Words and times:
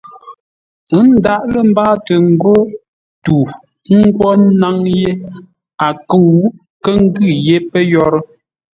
Ə́ 0.97 1.03
ndǎʼ 1.13 1.41
lə́ 1.53 1.63
mbâatə 1.69 2.13
ngô 2.31 2.55
tu 3.23 3.37
ńgwó 3.99 4.29
ńnáŋ 4.43 4.77
yé 4.99 5.09
a 5.85 5.89
kə̂u 6.09 6.31
nkə́ 6.77 6.93
ngʉ́ 7.05 7.29
yé 7.45 7.55
pə́ 7.69 7.81
yórə́. 7.91 8.23